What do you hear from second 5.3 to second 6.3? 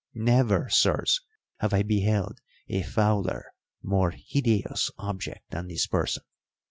than this person.